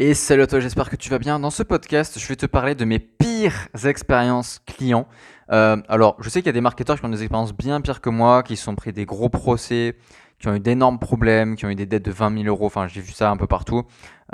[0.00, 1.40] Et salut à toi, j'espère que tu vas bien.
[1.40, 5.08] Dans ce podcast, je vais te parler de mes pires expériences clients.
[5.50, 8.00] Euh, alors, je sais qu'il y a des marketeurs qui ont des expériences bien pires
[8.00, 9.96] que moi, qui sont pris des gros procès,
[10.38, 12.66] qui ont eu d'énormes problèmes, qui ont eu des dettes de 20 000 euros.
[12.66, 13.86] Enfin, j'ai vu ça un peu partout.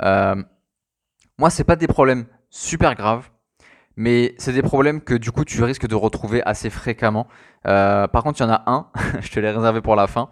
[0.03, 0.35] Euh,
[1.39, 3.31] moi, c'est pas des problèmes super graves,
[3.95, 7.25] mais c'est des problèmes que du coup tu risques de retrouver assez fréquemment.
[7.65, 10.29] Euh, par contre, il y en a un, je te l'ai réservé pour la fin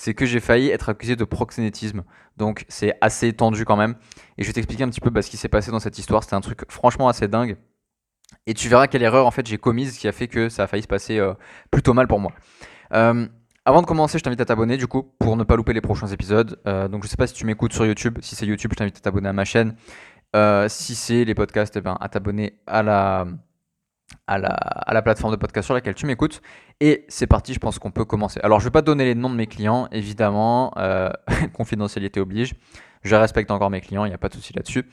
[0.00, 2.04] c'est que j'ai failli être accusé de proxénétisme.
[2.38, 3.96] Donc c'est assez tendu quand même.
[4.38, 6.22] Et je vais t'expliquer un petit peu bah, ce qui s'est passé dans cette histoire.
[6.22, 7.58] C'était un truc franchement assez dingue.
[8.46, 10.66] Et tu verras quelle erreur en fait j'ai commise qui a fait que ça a
[10.66, 11.34] failli se passer euh,
[11.70, 12.32] plutôt mal pour moi.
[12.94, 13.28] Euh,
[13.66, 16.06] avant de commencer, je t'invite à t'abonner du coup pour ne pas louper les prochains
[16.06, 16.58] épisodes.
[16.66, 18.20] Euh, donc je sais pas si tu m'écoutes sur YouTube.
[18.22, 19.76] Si c'est YouTube, je t'invite à t'abonner à ma chaîne.
[20.68, 23.26] si c'est les podcasts, eh ben, à t'abonner à la,
[24.26, 26.40] à la, plateforme de podcast sur laquelle tu m'écoutes.
[26.80, 28.40] Et c'est parti, je pense qu'on peut commencer.
[28.42, 31.10] Alors, je ne vais pas donner les noms de mes clients, évidemment, euh,
[31.52, 32.54] confidentialité oblige.
[33.02, 34.84] Je respecte encore mes clients, il n'y a pas de souci là-dessus.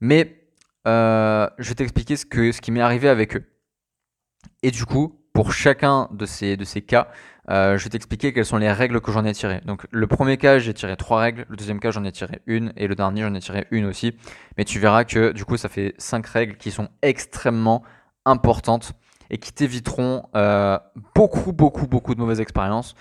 [0.00, 0.42] Mais
[0.86, 3.44] euh, je vais t'expliquer ce, ce qui m'est arrivé avec eux.
[4.62, 7.08] Et du coup, pour chacun de ces, de ces cas,
[7.48, 9.60] euh, je vais t'expliquer quelles sont les règles que j'en ai tirées.
[9.64, 11.46] Donc, le premier cas, j'ai tiré trois règles.
[11.48, 12.72] Le deuxième cas, j'en ai tiré une.
[12.76, 14.16] Et le dernier, j'en ai tiré une aussi.
[14.56, 17.82] Mais tu verras que du coup, ça fait cinq règles qui sont extrêmement
[18.26, 18.92] importantes
[19.30, 20.78] et qui t'éviteront euh,
[21.14, 22.94] beaucoup, beaucoup, beaucoup de mauvaises expériences.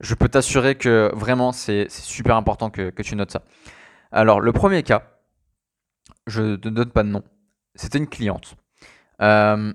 [0.00, 3.42] Je peux t'assurer que vraiment, c'est super important que, tu notes ça.
[4.12, 5.02] Alors, le premier cas,
[6.26, 7.22] je ne donne pas de nom,
[7.74, 8.56] c'était une cliente.
[9.22, 9.72] Euh,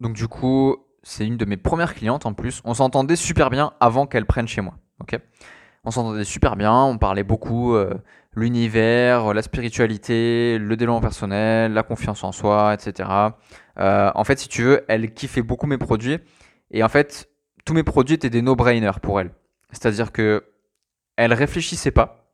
[0.00, 2.62] donc, du coup, c'est une de mes premières clientes en plus.
[2.64, 4.74] On s'entendait super bien avant qu'elle prenne chez moi.
[5.00, 5.20] ok?
[5.84, 7.94] On s'entendait super bien, on parlait beaucoup euh,
[8.36, 13.08] l'univers, la spiritualité, le développement personnel, la confiance en soi, etc.
[13.78, 16.18] Euh, en fait, si tu veux, elle kiffait beaucoup mes produits.
[16.70, 17.28] Et en fait,
[17.64, 19.30] tous mes produits étaient des no-brainers pour elle.
[19.70, 20.44] C'est-à-dire que
[21.16, 22.32] elle réfléchissait pas.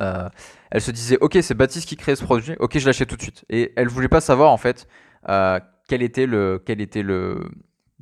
[0.00, 0.28] Euh,
[0.70, 3.22] elle se disait, ok, c'est Baptiste qui crée ce produit, ok, je l'achète tout de
[3.22, 3.44] suite.
[3.48, 4.86] Et elle voulait pas savoir en fait
[5.28, 7.48] euh, quel était le quel était le,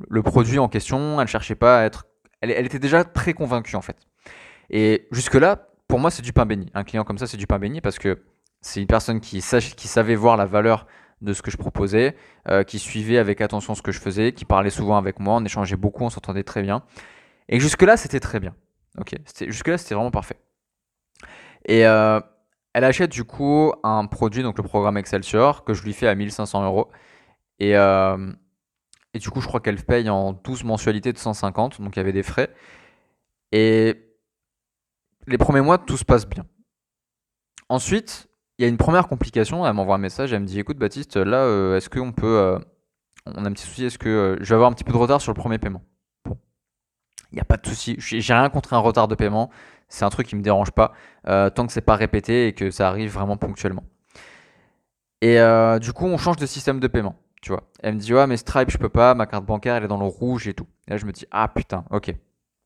[0.09, 1.21] le produit en question.
[1.21, 2.07] Elle cherchait pas à être,
[2.41, 3.97] elle, était déjà très convaincue en fait.
[4.71, 6.67] Et jusque là, pour moi, c'est du pain béni.
[6.75, 8.25] Un client comme ça, c'est du pain béni parce que
[8.61, 10.89] c'est une personne qui, savait voir la valeur
[11.21, 12.17] de ce que je proposais,
[12.49, 15.45] euh, qui suivait avec attention ce que je faisais, qui parlait souvent avec moi, on
[15.45, 16.83] échangeait beaucoup, on s'entendait très bien.
[17.49, 18.57] Et jusque-là, c'était très bien.
[18.99, 19.15] Ok,
[19.47, 20.35] jusque-là, c'était vraiment parfait.
[21.65, 22.19] Et euh,
[22.73, 26.17] elle achète du coup un produit, donc le programme Excelsior, que je lui fais à
[26.17, 26.91] 1500 euros.
[27.61, 28.33] Et, euh,
[29.13, 32.03] et du coup, je crois qu'elle paye en 12 mensualités de 150, donc il y
[32.03, 32.51] avait des frais.
[33.53, 34.04] Et
[35.27, 36.45] les premiers mois, tout se passe bien.
[37.69, 39.67] Ensuite, il y a une première complication.
[39.67, 40.33] Elle m'envoie un message.
[40.33, 42.39] Elle me dit Écoute, Baptiste, là, euh, est-ce qu'on peut.
[42.39, 42.59] Euh,
[43.27, 43.85] on a un petit souci.
[43.85, 45.83] Est-ce que euh, je vais avoir un petit peu de retard sur le premier paiement?
[46.25, 46.39] Bon.
[47.33, 47.97] Il n'y a pas de souci.
[47.99, 49.51] J'ai rien contre un retard de paiement.
[49.89, 50.93] C'est un truc qui me dérange pas.
[51.25, 53.85] tant que c'est pas répété et que ça arrive vraiment ponctuellement.
[55.21, 55.39] Et
[55.81, 57.17] du coup, on change de système de paiement.
[57.43, 57.65] Tu vois.
[57.83, 59.15] Elle me dit Ouais, mais Stripe, je peux pas.
[59.15, 60.67] Ma carte bancaire, elle est dans le rouge et tout.
[60.89, 62.15] Et là, je me dis Ah putain, ok.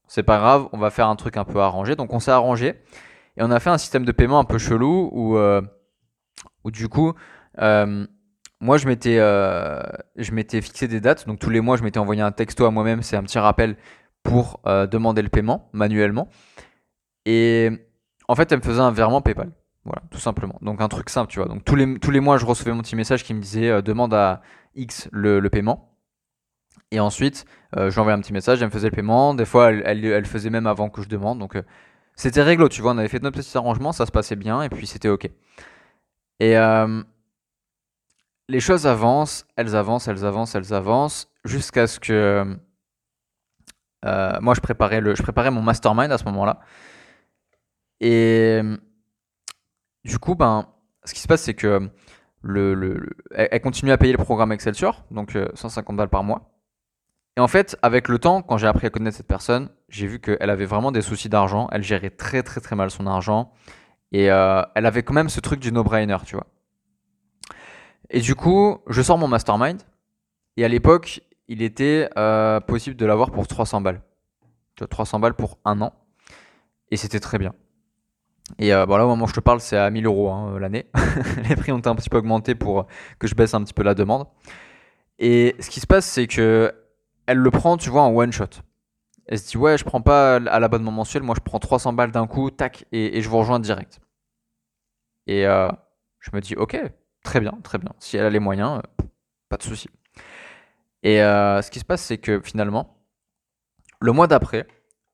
[0.08, 0.69] C'est pas grave.
[0.72, 1.94] On va faire un truc un peu arrangé.
[1.94, 2.74] Donc, on s'est arrangé.
[3.36, 7.14] Et on a fait un système de paiement un peu chelou où du coup,
[7.60, 8.06] euh,
[8.60, 9.80] moi, je m'étais, euh,
[10.16, 11.26] je m'étais fixé des dates.
[11.26, 13.02] Donc, tous les mois, je m'étais envoyé un texto à moi-même.
[13.02, 13.76] C'est un petit rappel
[14.22, 16.28] pour euh, demander le paiement manuellement.
[17.25, 17.70] Et
[18.26, 19.52] en fait, elle me faisait un virement PayPal.
[19.84, 20.58] Voilà, tout simplement.
[20.60, 21.48] Donc, un truc simple, tu vois.
[21.48, 24.12] Donc, tous les, tous les mois, je recevais mon petit message qui me disait demande
[24.12, 24.42] à
[24.75, 25.88] X le, paiement.
[26.91, 27.44] Et ensuite,
[27.76, 29.34] je lui envoyais un petit message, elle me faisait le paiement.
[29.34, 31.38] Des fois, elle, elle, faisait même avant que je demande.
[31.38, 31.56] Donc,
[32.19, 32.93] c'était réglo, tu vois.
[32.93, 35.31] On avait fait notre petit arrangement, ça se passait bien et puis c'était OK.
[36.41, 37.03] Et euh,
[38.49, 42.56] les choses avancent, elles avancent, elles avancent, elles avancent, jusqu'à ce que
[44.05, 46.60] euh, moi je préparais, le, je préparais mon mastermind à ce moment-là.
[48.00, 48.60] Et
[50.05, 50.69] du coup, ben,
[51.05, 51.88] ce qui se passe, c'est que
[52.43, 56.57] le, le, elle, continue à payer le programme Excelsior, donc 150 euh, balles par mois.
[57.38, 60.19] Et en fait, avec le temps, quand j'ai appris à connaître cette personne, j'ai vu
[60.19, 61.69] qu'elle avait vraiment des soucis d'argent.
[61.71, 63.53] Elle gérait très très très mal son argent.
[64.10, 66.49] Et euh, elle avait quand même ce truc du no-brainer, tu vois.
[68.11, 69.81] Et du coup, je sors mon mastermind.
[70.56, 74.02] Et à l'époque, il était euh, possible de l'avoir pour 300 balles.
[74.90, 75.93] 300 balles pour un an.
[76.90, 77.55] Et c'était très bien.
[78.58, 80.58] Et euh, bon, là, au moment où je te parle, c'est à 1000 euros hein,
[80.58, 80.87] l'année.
[81.49, 82.88] Les prix ont un petit peu augmenté pour
[83.20, 84.26] que je baisse un petit peu la demande.
[85.20, 86.75] Et ce qui se passe, c'est que
[87.28, 88.62] elle le prend, tu vois, en one shot.
[89.26, 92.10] Elle se dit ouais, je prends pas à l'abonnement mensuel, moi je prends 300 balles
[92.10, 94.00] d'un coup, tac, et, je vous rejoins direct.
[95.26, 95.69] Et euh,
[96.20, 96.80] je me dis ok,
[97.22, 97.92] très bien, très bien.
[97.98, 99.04] Si elle a les moyens, euh,
[99.50, 99.90] pas de souci.
[101.02, 102.96] Et euh, ce qui se passe, c'est que finalement,
[104.00, 104.66] le mois d'après,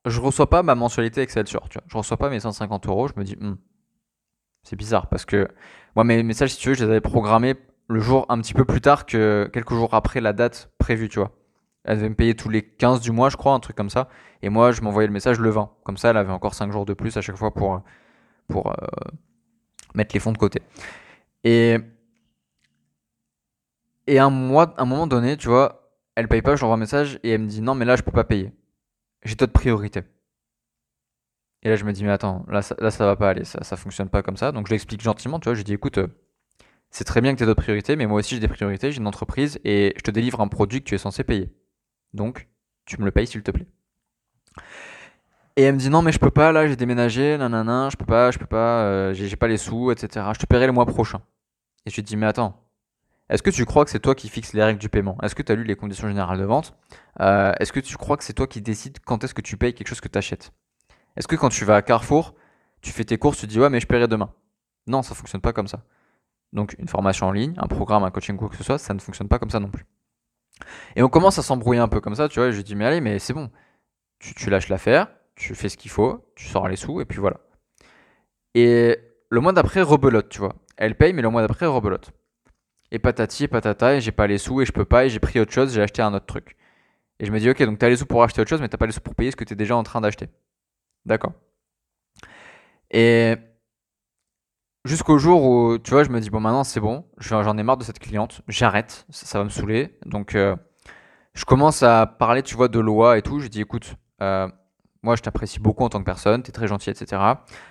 [0.07, 1.69] je reçois pas ma mensualité Excelsior.
[1.69, 3.09] Tu vois, je reçois pas mes 150 euros.
[3.09, 3.57] Je me dis, hmm,
[4.63, 5.49] c'est bizarre parce que
[5.97, 7.57] Moi, mes messages, si tu veux, je les avais programmés
[7.89, 11.19] le jour un petit peu plus tard que quelques jours après la date prévue, tu
[11.19, 11.33] vois.
[11.85, 14.09] Elle devait me payer tous les 15 du mois, je crois, un truc comme ça.
[14.43, 15.71] Et moi, je m'envoyais le message le 20.
[15.85, 17.83] Comme ça, elle avait encore 5 jours de plus à chaque fois pour,
[18.49, 18.75] pour euh,
[19.95, 20.63] mettre les fonds de côté.
[21.45, 21.77] Et,
[24.07, 27.31] et un, mois, un moment donné, tu vois, elle paye pas, je un message et
[27.31, 28.53] elle me dit non, mais là, je peux pas payer.
[29.25, 30.03] J'ai d'autres priorités.
[31.63, 33.65] Et là, je me dis, mais attends, là, ça, là, ça va pas aller, ça,
[33.65, 34.53] ça fonctionne pas comme ça.
[34.53, 36.09] Donc, je l'explique gentiment, tu vois, je dis, écoute, euh,
[36.91, 38.99] c'est très bien que tu aies d'autres priorités, mais moi aussi, j'ai des priorités, j'ai
[38.99, 41.51] une entreprise et je te délivre un produit que tu es censé payer.
[42.15, 42.49] Donc,
[42.87, 43.67] tu me le payes, s'il te plaît.
[45.57, 48.07] Et elle me dit, non, mais je peux pas, là, j'ai déménagé, nanana, je peux
[48.07, 50.27] pas, je peux pas, euh, j'ai pas les sous, etc.
[50.33, 51.21] Je te paierai le mois prochain.
[51.85, 52.61] Et je lui dis, mais attends,
[53.29, 55.17] est-ce que tu crois que c'est toi qui fixes les règles du paiement?
[55.23, 56.75] Est-ce que tu as lu les conditions générales de vente?
[57.21, 59.75] Euh, Est-ce que tu crois que c'est toi qui décides quand est-ce que tu payes
[59.75, 60.53] quelque chose que tu achètes
[61.17, 62.35] est-ce que quand tu vas à Carrefour,
[62.81, 64.33] tu fais tes courses, tu dis ouais mais je paierai demain?
[64.87, 65.85] Non, ça fonctionne pas comme ça.
[66.53, 68.99] Donc une formation en ligne, un programme, un coaching quoi que ce soit, ça ne
[68.99, 69.87] fonctionne pas comme ça non plus.
[70.97, 73.01] Et on commence à s'embrouiller un peu comme ça, tu vois, je dis mais allez,
[73.01, 73.51] mais c'est bon.
[74.19, 77.41] Tu, lâches l'affaire, tu fais ce qu'il faut, tu sors les sous et puis voilà.
[78.55, 78.99] Et
[79.29, 80.55] le mois d'après, rebelote, tu vois.
[80.77, 82.13] Elle paye, mais le mois d'après, rebelote.
[82.91, 85.19] Et patati et patata, et j'ai pas les sous et je peux pas, et j'ai
[85.19, 86.57] pris autre chose, j'ai acheté un autre truc.
[87.21, 88.79] Et je me dis, ok, donc t'as les sous pour acheter autre chose, mais t'as
[88.79, 90.29] pas les sous pour payer ce que t'es déjà en train d'acheter.
[91.05, 91.33] D'accord.
[92.91, 93.37] Et
[94.85, 97.77] jusqu'au jour où, tu vois, je me dis, bon, maintenant c'est bon, j'en ai marre
[97.77, 99.99] de cette cliente, j'arrête, ça, va me saouler.
[100.07, 100.57] Donc, euh,
[101.35, 103.41] je commence à parler, tu vois, de loi et tout.
[103.41, 104.49] Je dis, écoute, euh,
[105.03, 107.21] moi je t'apprécie beaucoup en tant que personne, tu es très gentil, etc.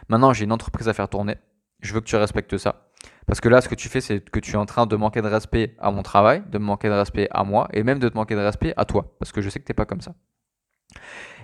[0.09, 1.37] Maintenant, j'ai une entreprise à faire tourner,
[1.81, 2.89] je veux que tu respectes ça.
[3.27, 5.21] Parce que là, ce que tu fais, c'est que tu es en train de manquer
[5.21, 8.15] de respect à mon travail, de manquer de respect à moi, et même de te
[8.15, 9.15] manquer de respect à toi.
[9.19, 10.13] Parce que je sais que t'es pas comme ça.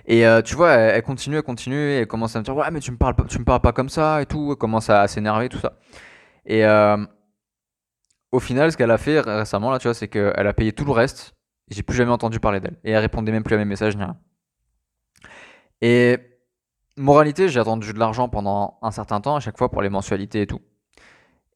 [0.06, 2.70] Et euh, tu vois, elle, continue, elle continue, et elle commence à me dire Ouais,
[2.70, 4.48] mais tu me parles pas, tu me parles pas comme ça, et tout.
[4.50, 5.74] Elle commence à, s'énerver, tout ça.
[6.46, 6.96] Et euh,
[8.32, 10.84] au final, ce qu'elle a fait récemment, là, tu vois, c'est qu'elle a payé tout
[10.84, 11.34] le reste,
[11.70, 12.78] et j'ai plus jamais entendu parler d'elle.
[12.84, 14.18] Et elle répondait même plus à mes messages, ni rien.
[15.80, 16.18] Et
[16.96, 20.42] moralité, j'ai attendu de l'argent pendant un certain temps, à chaque fois pour les mensualités
[20.42, 20.60] et tout.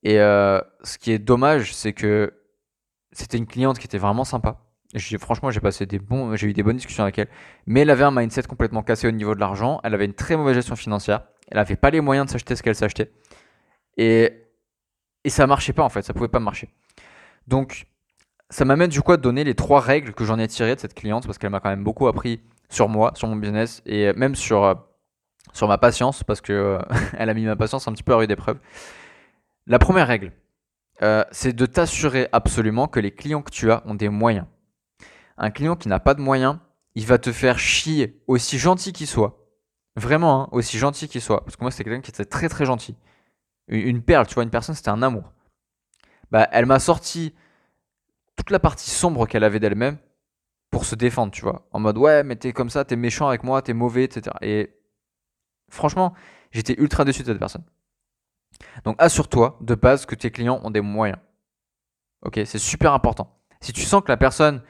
[0.02, 2.32] Et euh, ce qui est dommage, c'est que
[3.12, 4.63] c'était une cliente qui était vraiment sympa
[5.18, 7.28] franchement, j'ai passé des bons, j'ai eu des bonnes discussions avec elle.
[7.66, 9.80] Mais elle avait un mindset complètement cassé au niveau de l'argent.
[9.84, 11.22] Elle avait une très mauvaise gestion financière.
[11.50, 13.12] Elle n'avait pas les moyens de s'acheter ce qu'elle s'achetait.
[13.96, 14.32] Et,
[15.24, 16.68] et ça marchait pas en fait, ça pouvait pas marcher.
[17.46, 17.86] Donc,
[18.50, 20.94] ça m'amène du coup à donner les trois règles que j'en ai tirées de cette
[20.94, 24.34] cliente parce qu'elle m'a quand même beaucoup appris sur moi, sur mon business et même
[24.34, 24.74] sur, euh,
[25.52, 26.78] sur ma patience parce que euh,
[27.18, 28.58] elle a mis ma patience un petit peu à rude épreuve.
[29.66, 30.32] La première règle,
[31.02, 34.46] euh, c'est de t'assurer absolument que les clients que tu as ont des moyens.
[35.36, 36.58] Un client qui n'a pas de moyens,
[36.94, 39.44] il va te faire chier, aussi gentil qu'il soit.
[39.96, 41.44] Vraiment, hein, aussi gentil qu'il soit.
[41.44, 42.96] Parce que moi, c'était quelqu'un qui était très très gentil.
[43.68, 45.32] Une perle, tu vois, une personne, c'était un amour.
[46.30, 47.34] Bah, elle m'a sorti
[48.36, 49.98] toute la partie sombre qu'elle avait d'elle-même
[50.70, 51.68] pour se défendre, tu vois.
[51.72, 54.36] En mode, ouais, mais t'es comme ça, t'es méchant avec moi, t'es mauvais, etc.
[54.42, 54.76] Et
[55.70, 56.14] franchement,
[56.50, 57.64] j'étais ultra déçu de cette personne.
[58.84, 61.18] Donc, assure-toi de base que tes clients ont des moyens.
[62.22, 63.40] Ok, c'est super important.
[63.60, 64.62] Si tu sens que la personne,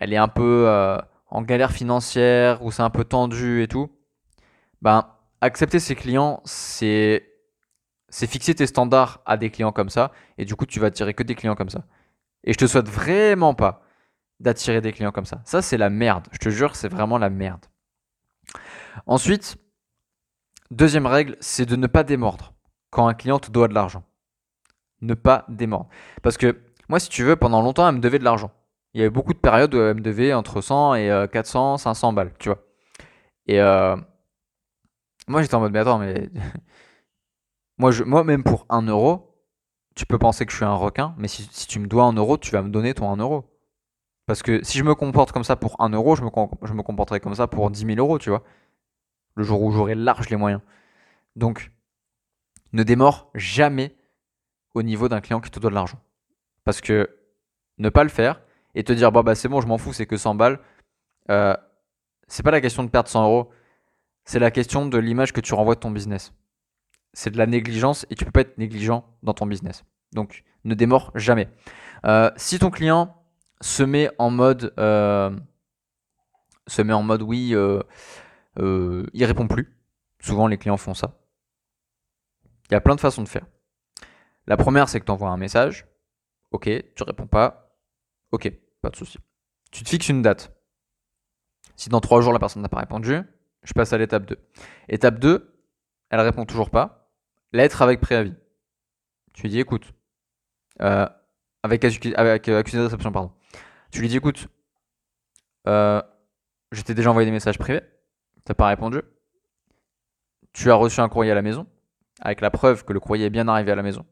[0.00, 0.98] elle est un peu euh,
[1.28, 3.90] en galère financière ou c'est un peu tendu et tout,
[4.82, 5.08] ben
[5.40, 7.32] accepter ses clients, c'est
[8.08, 11.14] c'est fixer tes standards à des clients comme ça et du coup tu vas attirer
[11.14, 11.84] que des clients comme ça.
[12.44, 13.82] Et je te souhaite vraiment pas
[14.38, 15.40] d'attirer des clients comme ça.
[15.44, 16.28] Ça c'est la merde.
[16.32, 17.66] Je te jure, c'est vraiment la merde.
[19.06, 19.56] Ensuite,
[20.70, 22.54] deuxième règle, c'est de ne pas démordre
[22.90, 24.04] quand un client te doit de l'argent.
[25.02, 25.88] Ne pas démordre.
[26.22, 28.50] Parce que moi, si tu veux, pendant longtemps, elle me devait de l'argent
[28.96, 32.14] il y avait beaucoup de périodes où elle me devait entre 100 et 400, 500
[32.14, 32.64] balles, tu vois.
[33.46, 33.94] Et euh,
[35.28, 36.30] moi, j'étais en mode, mais attends, mais.
[37.78, 39.36] moi, moi, même pour 1 euro,
[39.94, 42.38] tu peux penser que je suis un requin, mais si, tu me dois 1 euro,
[42.38, 43.44] tu vas me donner ton 1 euro.
[44.24, 46.30] Parce que si je me comporte comme ça pour 1 euro, je me,
[46.62, 48.44] je me comporterai comme ça pour 10 000 euros, tu vois.
[49.34, 50.62] Le jour où j'aurai large les moyens.
[51.36, 51.70] Donc,
[52.72, 53.94] ne démords jamais
[54.72, 56.00] au niveau d'un client qui te doit de l'argent.
[56.64, 57.10] Parce que
[57.76, 58.40] ne pas le faire,
[58.76, 60.60] et te dire, bah, c'est bon, je m'en fous, c'est que 100 balles.
[61.30, 61.56] Euh,
[62.28, 63.50] c'est pas la question de perdre 100 euros,
[64.24, 66.34] c'est la question de l'image que tu renvoies de ton business.
[67.14, 69.84] C'est de la négligence et tu peux pas être négligent dans ton business.
[70.12, 71.48] Donc, ne démords jamais.
[72.04, 73.16] Euh, si ton client
[73.62, 75.30] se met en mode, euh,
[76.66, 77.54] se met en mode oui,
[78.58, 79.74] il répond plus.
[80.20, 81.18] Souvent, les clients font ça.
[82.70, 83.46] Il y a plein de façons de faire.
[84.46, 85.86] La première, c'est que tu envoies un message.
[86.50, 87.78] Ok, tu réponds pas.
[88.32, 88.52] Ok,
[88.86, 89.18] pas de souci.
[89.72, 90.56] Tu te fixes une date.
[91.74, 93.20] Si dans trois jours la personne n'a pas répondu,
[93.64, 94.38] je passe à l'étape 2.
[94.88, 95.60] Étape 2,
[96.10, 97.10] elle répond toujours pas.
[97.52, 98.34] Lettre avec préavis.
[99.32, 99.92] Tu lui dis écoute,
[100.80, 101.08] euh,
[101.64, 103.32] avec, euh, accusé de réception, pardon.
[103.90, 104.46] Tu lui dis écoute,
[105.66, 106.00] euh,
[106.70, 107.82] je t'ai déjà envoyé des messages privés,
[108.44, 109.02] t'as pas répondu.
[110.52, 111.66] Tu as reçu un courrier à la maison,
[112.20, 114.06] avec la preuve que le courrier est bien arrivé à la maison.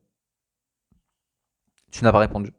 [1.93, 2.52] Tu n'as pas répondu.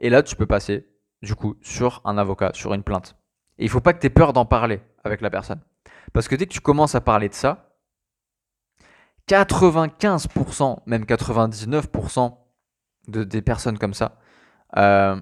[0.00, 0.88] Et là, tu peux passer,
[1.22, 3.16] du coup, sur un avocat, sur une plainte.
[3.58, 5.60] Et il faut pas que tu aies peur d'en parler avec la personne.
[6.12, 7.76] Parce que dès que tu commences à parler de ça,
[9.28, 12.36] 95%, même 99%
[13.08, 14.18] de, des personnes comme ça,
[14.76, 15.18] euh,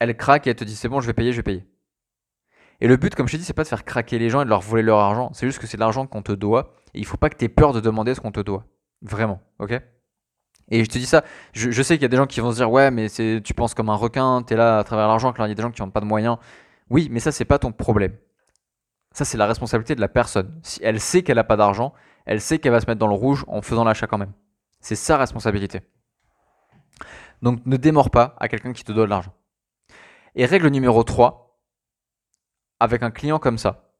[0.00, 1.66] elles craquent et elles te disent c'est bon, je vais payer, je vais payer.
[2.80, 4.44] Et le but, comme je t'ai dit, c'est pas de faire craquer les gens et
[4.44, 5.32] de leur voler leur argent.
[5.32, 6.74] C'est juste que c'est de l'argent qu'on te doit.
[6.94, 8.64] Et il faut pas que tu aies peur de demander ce qu'on te doit.
[9.02, 9.80] Vraiment, ok?
[10.70, 12.56] Et je te dis ça, je, sais qu'il y a des gens qui vont se
[12.56, 15.48] dire ouais, mais tu penses comme un requin, tu es là à travers l'argent, il
[15.48, 16.36] y a des gens qui n'ont pas de moyens.
[16.90, 18.14] Oui, mais ça, c'est pas ton problème.
[19.12, 20.60] Ça, c'est la responsabilité de la personne.
[20.62, 21.94] Si elle sait qu'elle n'a pas d'argent,
[22.26, 24.32] elle sait qu'elle va se mettre dans le rouge en faisant l'achat quand même.
[24.80, 25.80] C'est sa responsabilité.
[27.42, 29.32] Donc ne démords pas à quelqu'un qui te doit de l'argent.
[30.34, 31.58] Et règle numéro 3,
[32.80, 33.92] avec un client comme ça,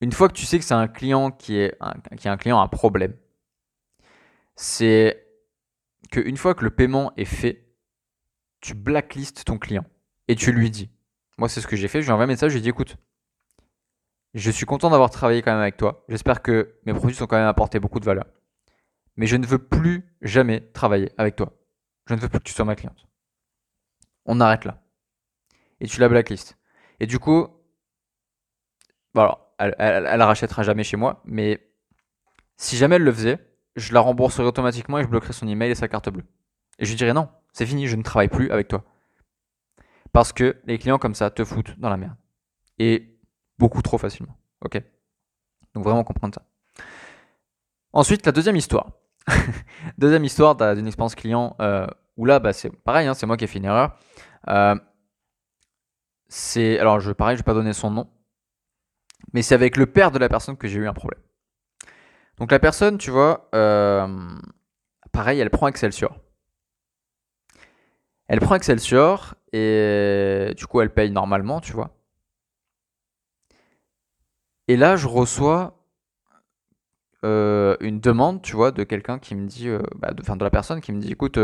[0.00, 2.68] une fois que tu sais que c'est un client qui est un, qui est un
[2.68, 3.14] problème,
[4.56, 5.29] c'est
[6.10, 7.68] qu'une fois que le paiement est fait,
[8.60, 9.84] tu blacklistes ton client
[10.28, 10.90] et tu lui dis.
[11.38, 12.02] Moi, c'est ce que j'ai fait.
[12.02, 12.96] Je lui envoie un message, je lui dis écoute,
[14.34, 16.04] je suis content d'avoir travaillé quand même avec toi.
[16.08, 18.26] J'espère que mes produits sont quand même apporté beaucoup de valeur.
[19.16, 21.52] Mais je ne veux plus jamais travailler avec toi.
[22.06, 23.06] Je ne veux plus que tu sois ma cliente.
[24.26, 24.82] On arrête là.
[25.80, 26.58] Et tu la blacklist.
[27.00, 27.48] Et du coup,
[29.14, 31.22] elle, elle, rachètera jamais chez moi.
[31.24, 31.72] Mais
[32.56, 33.38] si jamais elle le faisait,
[33.76, 36.24] je la rembourserai automatiquement et je bloquerai son email et sa carte bleue.
[36.78, 38.84] Et je lui dirais non, c'est fini, je ne travaille plus avec toi.
[40.12, 42.16] Parce que les clients comme ça te foutent dans la merde.
[42.78, 43.18] Et
[43.58, 44.36] beaucoup trop facilement.
[44.64, 44.82] Ok?
[45.74, 46.42] Donc vraiment comprendre ça.
[47.92, 48.90] Ensuite, la deuxième histoire.
[49.98, 51.86] deuxième histoire d'une expérience client euh,
[52.16, 53.96] où là, bah, c'est pareil, hein, c'est moi qui ai fait une erreur.
[54.48, 54.74] Euh,
[56.28, 58.08] c'est alors je pareil, je vais pas donner son nom,
[59.32, 61.20] mais c'est avec le père de la personne que j'ai eu un problème.
[62.40, 64.08] Donc la personne, tu vois, euh,
[65.12, 66.18] pareil, elle prend Excelsior.
[68.28, 71.94] Elle prend Excelsior et du coup elle paye normalement, tu vois.
[74.68, 75.84] Et là, je reçois
[77.24, 80.80] euh, une demande, tu vois, de quelqu'un qui me dit, euh, bah, de, la personne
[80.80, 81.38] qui me dit, écoute,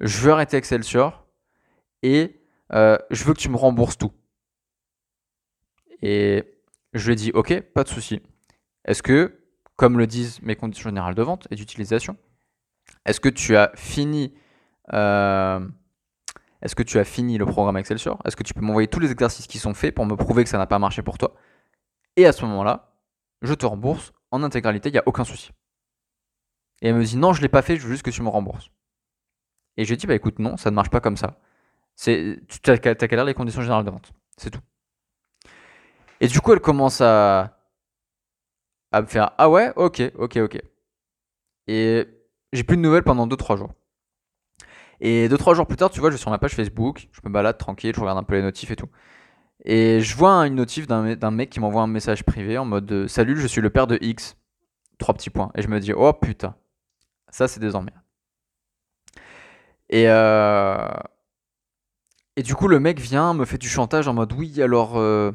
[0.00, 1.24] je veux arrêter Excelsior
[2.02, 2.40] et
[2.70, 4.12] je veux que tu me rembourses tout.
[6.00, 6.58] Et
[6.94, 8.20] je lui ai ok, pas de souci.
[8.84, 9.41] Est-ce que,
[9.76, 12.16] comme le disent mes conditions générales de vente et d'utilisation,
[13.04, 14.34] est-ce que tu as fini
[16.62, 19.10] est-ce que tu as fini le programme Excelsior Est-ce que tu peux m'envoyer tous les
[19.10, 21.34] exercices qui sont faits pour me prouver que ça n'a pas marché pour toi?
[22.16, 22.94] Et à ce moment-là,
[23.42, 25.50] je te rembourse en intégralité, il n'y a aucun souci.
[26.80, 28.22] Et elle me dit non, je ne l'ai pas fait, je veux juste que tu
[28.22, 28.70] me rembourses.
[29.76, 31.40] Et je dis bah écoute, non, ça ne marche pas comme ça.
[31.96, 34.12] C'est, tu as, qu'à lire les conditions générales de vente.
[34.36, 34.60] C'est tout.
[36.20, 37.58] Et du coup, elle commence à,
[38.92, 40.58] à me faire ah ouais, ok, ok, ok.
[41.68, 42.06] Et
[42.52, 43.72] j'ai plus de nouvelles pendant 2-3 jours.
[45.00, 47.32] Et 2-3 jours plus tard, tu vois, je suis sur ma page Facebook, je me
[47.32, 48.88] balade tranquille, je regarde un peu les notifs et tout.
[49.64, 53.08] Et je vois une notif d'un mec qui m'envoie un message privé en mode euh,
[53.08, 54.36] Salut, je suis le père de X.
[54.98, 55.50] Trois petits points.
[55.54, 56.54] Et je me dis Oh putain,
[57.30, 58.00] ça c'est des emmerdes.
[59.88, 60.88] Et, euh,
[62.36, 65.32] et du coup, le mec vient, me fait du chantage en mode Oui, alors euh,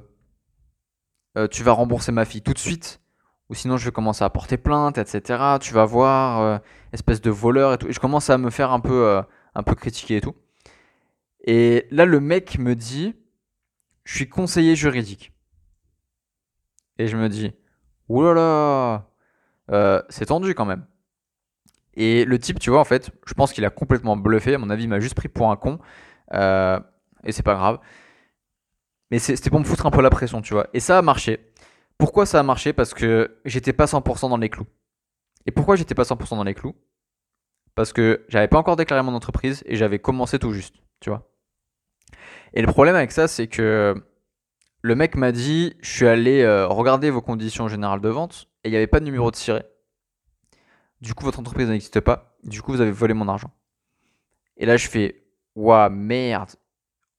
[1.51, 3.01] tu vas rembourser ma fille tout de suite.
[3.49, 5.57] Ou sinon, je vais commencer à porter plainte, etc.
[5.61, 6.61] Tu vas voir,
[6.91, 7.87] espèce de voleur et tout.
[7.87, 9.21] Et je commence à me faire un peu,
[9.55, 10.35] un peu critiquer et tout.
[11.45, 13.15] Et là, le mec me dit
[14.07, 15.33] je suis conseiller juridique.
[16.97, 17.51] Et je me dis,
[18.07, 19.05] oulala,
[19.69, 20.85] euh, c'est tendu quand même.
[21.93, 24.53] Et le type, tu vois, en fait, je pense qu'il a complètement bluffé.
[24.53, 25.79] À mon avis, il m'a juste pris pour un con.
[26.33, 26.79] Euh,
[27.25, 27.79] et c'est pas grave.
[29.11, 30.67] Mais c'était pour me foutre un peu la pression, tu vois.
[30.73, 31.51] Et ça a marché.
[31.97, 32.73] Pourquoi ça a marché?
[32.73, 34.67] Parce que j'étais pas 100% dans les clous.
[35.45, 36.75] Et pourquoi j'étais pas 100% dans les clous?
[37.75, 41.31] Parce que j'avais pas encore déclaré mon entreprise et j'avais commencé tout juste, tu vois.
[42.53, 43.95] Et le problème avec ça, c'est que
[44.81, 48.69] le mec m'a dit Je suis allé euh, regarder vos conditions générales de vente et
[48.69, 49.69] il n'y avait pas de numéro de siret.
[51.01, 52.37] Du coup, votre entreprise n'existe pas.
[52.43, 53.51] Du coup, vous avez volé mon argent.
[54.57, 55.23] Et là, je fais
[55.55, 56.51] Waouh, merde.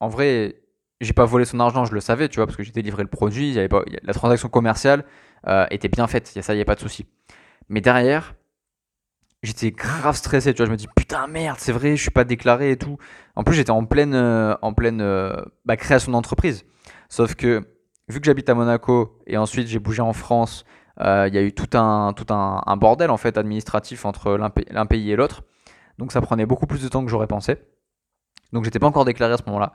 [0.00, 0.62] En vrai,
[1.00, 3.08] j'ai pas volé son argent, je le savais, tu vois, parce que j'ai délivré le
[3.08, 3.52] produit.
[3.52, 5.04] Y avait pas, la transaction commerciale
[5.46, 6.26] euh, était bien faite.
[6.26, 7.06] Ça, il n'y a pas de souci.
[7.68, 8.34] Mais derrière,
[9.42, 12.24] j'étais grave stressé, tu vois, je me dis putain merde, c'est vrai, je suis pas
[12.24, 12.98] déclaré et tout.
[13.36, 16.64] En plus, j'étais en pleine euh, en pleine euh, bah, création d'entreprise.
[17.08, 17.64] Sauf que
[18.08, 20.64] vu que j'habite à Monaco et ensuite j'ai bougé en France
[21.00, 24.36] Euh, il y a eu tout un, tout un, un, bordel en fait administratif entre
[24.36, 25.42] l'un pays et l'autre.
[25.98, 27.56] Donc ça prenait beaucoup plus de temps que j'aurais pensé.
[28.52, 29.72] Donc j'étais pas encore déclaré à ce moment-là.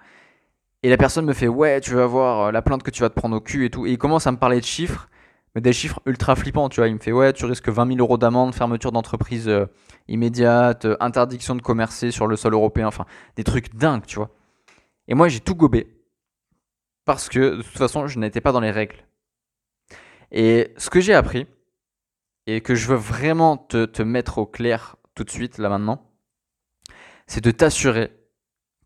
[0.83, 3.15] Et la personne me fait ouais, tu vas voir la plainte que tu vas te
[3.15, 3.85] prendre au cul et tout.
[3.87, 5.07] Et il commence à me parler de chiffres,
[5.55, 6.89] mais des chiffres ultra flippants, tu vois.
[6.89, 9.65] Il me fait ouais, tu risques 20 000 euros d'amende, fermeture d'entreprise euh,
[10.09, 13.05] immédiate, euh, interdiction de commercer sur le sol européen, enfin
[13.37, 14.29] des trucs dingues, tu vois.
[15.07, 15.87] Et moi j'ai tout gobé
[17.05, 19.05] parce que de toute façon je n'étais pas dans les règles.
[20.31, 21.47] Et ce que j'ai appris
[22.45, 26.11] et que je veux vraiment te, te mettre au clair tout de suite là maintenant,
[27.25, 28.11] c'est de t'assurer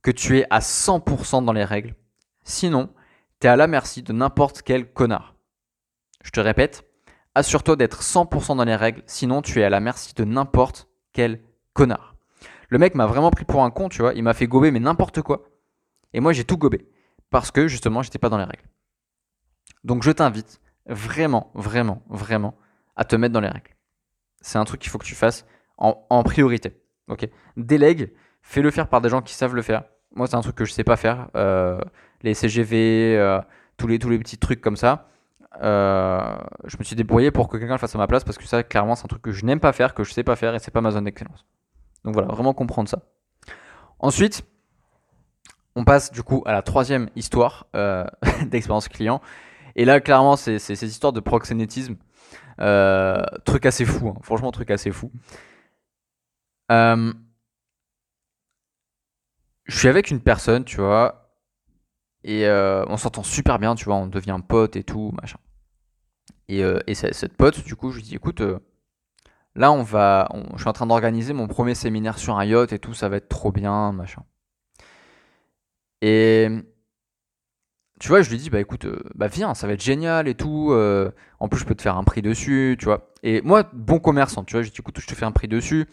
[0.07, 1.93] que tu es à 100% dans les règles.
[2.45, 2.93] Sinon,
[3.41, 5.35] tu es à la merci de n'importe quel connard.
[6.23, 6.89] Je te répète,
[7.35, 11.41] assure-toi d'être 100% dans les règles, sinon tu es à la merci de n'importe quel
[11.73, 12.15] connard.
[12.69, 14.79] Le mec m'a vraiment pris pour un con, tu vois, il m'a fait gober mais
[14.79, 15.43] n'importe quoi.
[16.13, 16.87] Et moi j'ai tout gobé
[17.29, 18.69] parce que justement j'étais pas dans les règles.
[19.83, 22.57] Donc je t'invite vraiment, vraiment, vraiment
[22.95, 23.75] à te mettre dans les règles.
[24.39, 25.45] C'est un truc qu'il faut que tu fasses
[25.77, 26.81] en, priorité.
[27.09, 27.27] Ok?
[27.57, 29.83] Délègue, fais-le faire par des gens qui savent le faire.
[30.17, 31.29] Moi, c'est un truc que je sais pas faire.
[31.35, 31.79] Euh,
[32.23, 33.39] les CGV, euh,
[33.77, 35.07] tous, les, tous les petits trucs comme ça.
[35.61, 38.45] Euh, je me suis débrouillé pour que quelqu'un le fasse à ma place parce que
[38.45, 40.55] ça, clairement, c'est un truc que je n'aime pas faire, que je sais pas faire
[40.55, 41.45] et c'est pas ma zone d'excellence.
[42.03, 43.03] Donc voilà, vraiment comprendre ça.
[43.99, 44.43] Ensuite,
[45.75, 47.67] on passe du coup à la troisième histoire
[48.47, 49.21] d'expérience client.
[49.75, 51.95] Et là, clairement, c'est ces histoires de proxénétisme.
[53.45, 54.19] truc assez fou, hein.
[54.23, 55.11] franchement, truc assez fou.
[56.71, 57.13] Euh,
[59.67, 61.31] je suis avec une personne, tu vois,
[62.23, 65.37] et euh, on s'entend super bien, tu vois, on devient pote et tout, machin.
[66.49, 68.41] Et, euh, cette pote, du coup, je lui dis, écoute,
[69.55, 72.79] là, on va, je suis en train d'organiser mon premier séminaire sur un yacht et
[72.79, 74.23] tout, ça va être trop bien, machin.
[76.01, 76.49] Et
[77.99, 80.35] tu vois, je lui dis, bah écoute, euh, bah viens, ça va être génial et
[80.35, 80.69] tout.
[80.71, 81.09] Euh,
[81.39, 83.09] en plus, je peux te faire un prix dessus, tu vois.
[83.23, 85.87] Et moi, bon commerçant, tu vois, je dis, écoute, je te fais un prix dessus.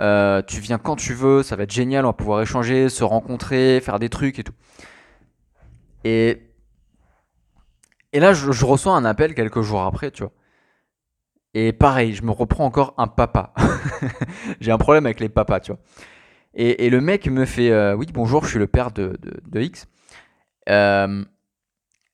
[0.00, 3.04] Euh, tu viens quand tu veux, ça va être génial, on va pouvoir échanger, se
[3.04, 4.52] rencontrer, faire des trucs et tout.
[6.04, 6.42] Et,
[8.12, 10.32] et là, je, reçois un appel quelques jours après, tu vois.
[11.54, 13.52] Et pareil, je me reprends encore un papa.
[14.60, 15.80] J'ai un problème avec les papas, tu vois.
[16.54, 19.86] Et, le mec me fait, oui, bonjour, je suis le père de, de, de X.
[20.68, 21.24] Euh,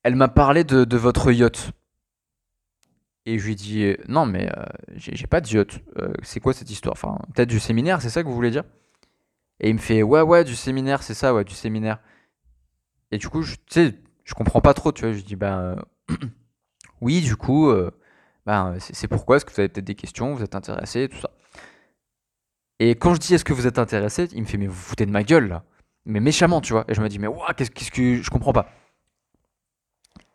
[0.02, 1.72] elle m'a parlé de, votre yacht.
[3.26, 4.64] Et je lui ai dit non mais euh,
[4.96, 5.80] j'ai pas de yacht.
[5.98, 6.92] Euh, c'est quoi cette histoire?
[6.92, 8.64] Enfin peut-être du séminaire, c'est ça que vous voulez dire?
[9.60, 11.98] Et il me fait ouais ouais du séminaire, c'est ça ouais du séminaire.
[13.10, 15.12] Et du coup je, sais je comprends pas trop tu vois.
[15.12, 15.76] Je dis ben
[17.00, 17.72] oui du coup
[18.46, 19.36] ben c'est pourquoi?
[19.36, 21.30] Est-ce que vous avez peut-être des questions, vous êtes intéressé tout ça.
[22.80, 25.06] Et quand je dis est-ce que vous êtes intéressé, il me fait mais vous foutez
[25.06, 25.64] de ma gueule là,
[26.04, 26.84] mais méchamment tu vois.
[26.88, 28.68] Et je me dis mais qu'est-ce que je comprends pas?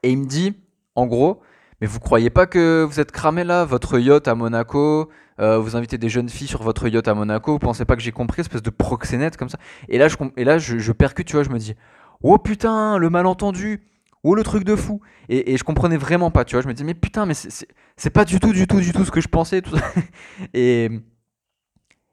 [0.04, 0.56] Et il me dit,
[0.96, 1.42] en gros,
[1.82, 5.76] mais vous croyez pas que vous êtes cramé là, votre yacht à Monaco, euh, vous
[5.76, 8.42] invitez des jeunes filles sur votre yacht à Monaco, vous pensez pas que j'ai compris,
[8.42, 9.58] espèce de proxénète comme ça?
[9.88, 11.76] Et là, je, et je, percute, tu vois, je me dis,
[12.22, 13.82] oh putain, le malentendu,
[14.24, 15.02] oh le truc de fou.
[15.30, 18.26] Et, je comprenais vraiment pas, tu vois, je me dis, mais putain, mais c'est pas
[18.26, 19.62] du tout, du tout, du tout ce que je pensais.
[19.62, 19.78] Tout.
[20.54, 20.90] Et,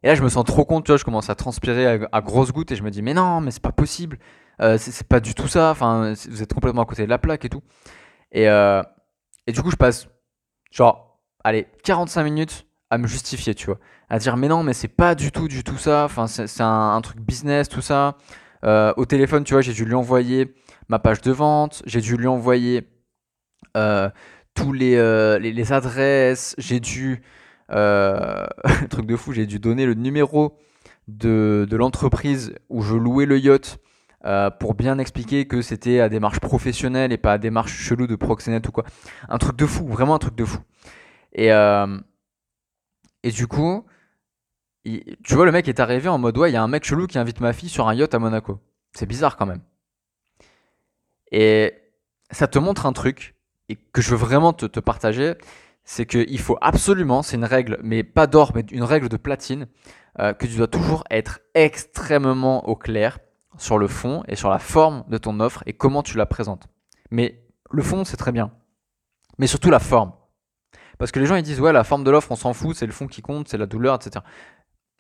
[0.05, 2.53] là, je me sens trop compte, tu vois, je commence à transpirer à, à grosses
[2.53, 4.19] gouttes et je me dis, mais non, mais c'est pas possible.
[4.63, 5.71] Euh, c'est pas du tout ça.
[5.71, 7.63] Enfin, vous êtes complètement à côté de la plaque et tout.
[8.31, 8.83] Et, euh,
[9.47, 10.09] et du coup, je passe
[10.71, 13.79] genre, allez, 45 minutes à me justifier, tu vois.
[14.09, 16.05] À dire, mais non, mais c'est pas du tout, du tout ça.
[16.05, 18.17] Enfin, c'est un, truc business, tout ça.
[18.65, 20.55] Euh, au téléphone, tu vois, j'ai dû lui envoyer
[20.89, 21.83] ma page de vente.
[21.87, 22.89] J'ai dû lui envoyer
[24.55, 26.55] tous les, les, adresses.
[26.59, 27.23] J'ai dû.
[27.69, 30.57] truc de fou, j'ai dû donner le numéro
[31.09, 33.81] de l'entreprise où je louais le yacht
[34.27, 38.17] euh, pour bien expliquer que c'était à démarche professionnelle et pas à démarche chelou de
[38.17, 38.85] proxénète ou quoi.
[39.29, 40.59] Un truc de fou, vraiment un truc de fou.
[41.33, 41.99] Et, euh,
[43.23, 43.87] et du coup,
[44.85, 47.07] tu vois, le mec est arrivé en mode ouais, il y a un mec chelou
[47.07, 48.59] qui invite ma fille sur un yacht à Monaco.
[48.93, 49.63] C'est bizarre quand même.
[51.31, 51.75] Et
[52.31, 53.37] ça te montre un truc
[53.69, 55.35] et que je veux vraiment te, te partager,
[55.85, 59.69] c'est qu'il faut absolument, c'est une règle, mais pas d'or, mais une règle de platine,
[60.19, 63.19] euh, que tu dois toujours être extrêmement au clair
[63.59, 66.69] sur le fond et sur la forme de ton offre et comment tu la présentes.
[67.11, 68.51] Mais le fond, c'est très bien.
[69.39, 70.13] Mais surtout la forme.
[70.99, 72.87] Parce que les gens ils disent ouais la forme de l'offre on s'en fout, c'est
[72.87, 74.25] le fond qui compte, c'est la douleur, etc.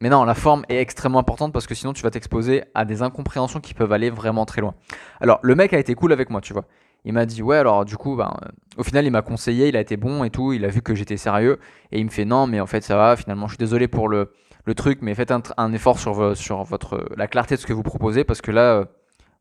[0.02, 3.00] Mais non, la forme est extrêmement importante parce que sinon tu vas t'exposer à des
[3.00, 4.74] incompréhensions qui peuvent aller vraiment très loin.
[5.20, 6.66] Alors le mec a été cool avec moi, tu vois.
[7.06, 8.34] Il m'a dit ouais alors du coup ben,
[8.76, 10.94] au final il m'a conseillé, il a été bon et tout, il a vu que
[10.94, 11.58] j'étais sérieux
[11.92, 14.08] et il me fait non mais en fait ça va, finalement je suis désolé pour
[14.08, 14.32] le,
[14.66, 18.24] le truc, mais faites un, effort sur, votre, la clarté de ce que vous proposez,
[18.24, 18.84] parce que là, euh,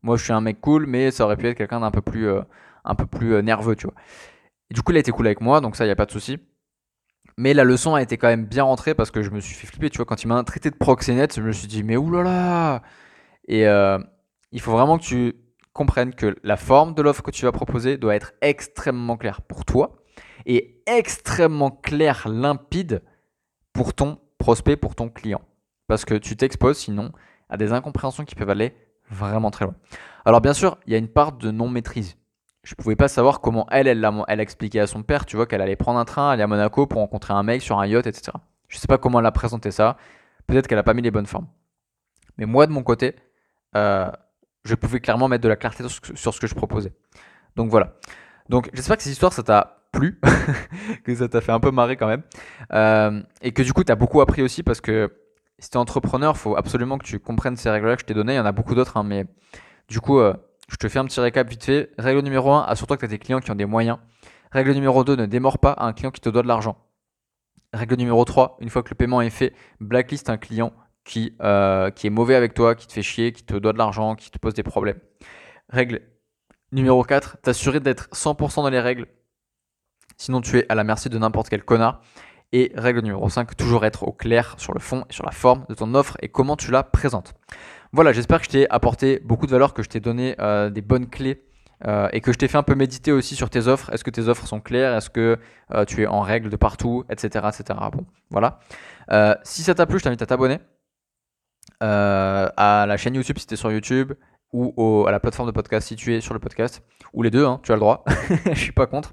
[0.02, 2.28] moi je suis un mec cool, mais ça aurait pu être quelqu'un d'un peu plus,
[2.28, 2.42] euh,
[2.84, 3.94] un peu plus euh, nerveux, tu vois.
[4.70, 6.12] du coup, il a été cool avec moi, donc ça, il n'y a pas de
[6.12, 6.38] souci.
[7.36, 9.66] Mais la leçon a été quand même bien rentrée parce que je me suis fait
[9.66, 9.90] flipper.
[9.90, 12.82] Tu vois, quand il m'a traité de proxénète, je me suis dit, mais oulala
[13.48, 15.34] Et il faut vraiment que tu
[15.74, 19.66] comprennes que la forme de l'offre que tu vas proposer doit être extrêmement claire pour
[19.66, 19.96] toi
[20.46, 23.02] et extrêmement claire, limpide
[23.74, 25.42] pour ton prospect, pour ton client.
[25.88, 27.10] Parce que tu t'exposes sinon
[27.48, 28.74] à des incompréhensions qui peuvent aller
[29.10, 29.74] vraiment très loin.
[30.24, 32.16] Alors bien sûr, il y a une part de non-maîtrise
[32.66, 35.46] je pouvais pas savoir comment elle, elle, a, elle expliqué à son père, tu vois,
[35.46, 38.08] qu'elle allait prendre un train, aller à Monaco pour rencontrer un mec sur un yacht,
[38.08, 38.32] etc.
[38.66, 39.96] Je sais pas comment elle a présenté ça.
[40.48, 41.46] Peut-être qu'elle a pas mis les bonnes formes.
[42.38, 43.14] Mais moi, de mon côté,
[43.76, 44.10] euh,
[44.64, 46.92] je pouvais clairement mettre de la clarté sur ce que je proposais.
[47.54, 47.94] Donc voilà.
[48.48, 50.20] Donc j'espère que cette histoire, ça t'a plu,
[51.04, 52.22] que ça t'a fait un peu marrer quand même.
[52.72, 55.12] Euh, et que du coup, tu as beaucoup appris aussi parce que
[55.58, 58.14] si tu es entrepreneur, il faut absolument que tu comprennes ces règles-là que je t'ai
[58.14, 58.34] données.
[58.34, 59.26] Il y en a beaucoup d'autres, hein, mais
[59.88, 60.34] du coup, euh,
[60.68, 61.90] je te fais un petit récap vite fait.
[61.98, 63.98] Règle numéro 1, assure-toi que tu as des clients qui ont des moyens.
[64.52, 66.76] Règle numéro 2, ne démords pas à un client qui te doit de l'argent.
[67.72, 70.72] Règle numéro 3, une fois que le paiement est fait, blacklist un client
[71.04, 73.78] qui, euh, qui est mauvais avec toi, qui te fait chier, qui te doit de
[73.78, 74.98] l'argent, qui te pose des problèmes.
[75.68, 76.02] Règle
[76.72, 79.06] numéro 4, t'assurer d'être 100% dans les règles.
[80.16, 82.00] Sinon, tu es à la merci de n'importe quel connard.
[82.52, 85.64] Et règle numéro 5, toujours être au clair sur le fond et sur la forme
[85.68, 87.34] de ton offre et comment tu la présentes.
[87.92, 90.80] Voilà, j'espère que je t'ai apporté beaucoup de valeur, que je t'ai donné euh, des
[90.80, 91.42] bonnes clés
[91.86, 93.92] euh, et que je t'ai fait un peu méditer aussi sur tes offres.
[93.92, 94.94] Est-ce que tes offres sont claires?
[94.94, 95.38] Est-ce que
[95.74, 97.04] euh, tu es en règle de partout?
[97.10, 97.44] Etc.
[97.48, 97.78] etc.
[98.30, 98.60] Voilà.
[99.42, 100.58] si ça t'a plu, je t'invite à t'abonner
[101.80, 104.12] à la chaîne YouTube si tu es sur YouTube
[104.52, 106.82] ou à la plateforme de podcast si tu es sur le podcast.
[107.12, 108.04] Ou les deux, hein, tu as le droit.
[108.46, 109.12] je suis pas contre.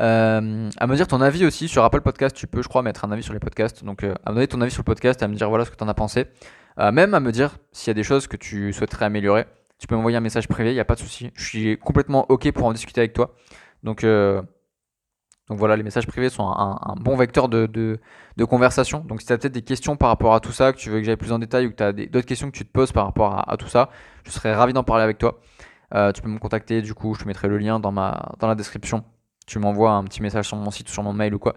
[0.00, 0.40] À
[0.86, 2.34] me dire ton avis aussi sur Apple Podcast.
[2.34, 3.84] Tu peux, je crois, mettre un avis sur les podcasts.
[3.84, 5.76] Donc, à me donner ton avis sur le podcast, à me dire voilà ce que
[5.76, 6.26] tu en as pensé.
[6.78, 9.46] Euh, même à me dire s'il y a des choses que tu souhaiterais améliorer.
[9.78, 11.30] Tu peux m'envoyer un message privé, il n'y a pas de souci.
[11.34, 13.34] Je suis complètement OK pour en discuter avec toi.
[13.82, 14.42] Donc, euh,
[15.48, 19.00] donc voilà, les messages privés sont un, bon vecteur de, de, conversation.
[19.00, 21.00] Donc si tu as peut-être des questions par rapport à tout ça, que tu veux
[21.00, 22.92] que j'aille plus en détail ou que tu as d'autres questions que tu te poses
[22.92, 23.90] par rapport à, tout ça,
[24.24, 25.40] je serais ravi d'en parler avec toi.
[25.94, 28.46] Euh, tu peux me contacter, du coup, je te mettrai le lien dans, ma, dans
[28.46, 29.02] la description.
[29.50, 31.56] Tu m'envoies un petit message sur mon site ou sur mon mail ou quoi.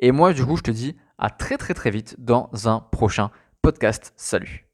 [0.00, 3.30] Et moi, du coup, je te dis à très très très vite dans un prochain
[3.60, 4.14] podcast.
[4.16, 4.66] Salut